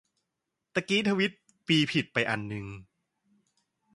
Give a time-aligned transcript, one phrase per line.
[0.73, 1.31] ตะกี้ทวีต
[1.67, 2.17] ปีผิดไป
[2.47, 2.83] หนึ่งอัน